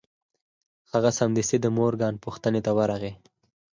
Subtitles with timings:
[0.93, 3.13] هغه سمدستي د مورګان پوښتنې ته ورغی